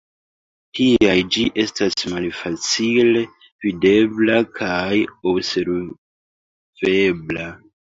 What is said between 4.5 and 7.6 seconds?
kaj observebla.